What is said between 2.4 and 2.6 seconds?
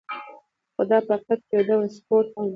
و.